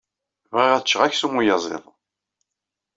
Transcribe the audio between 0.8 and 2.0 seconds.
cceɣ aksum n uyaziḍ.